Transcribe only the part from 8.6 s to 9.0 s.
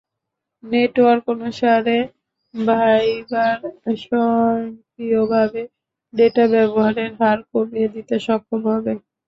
হবে।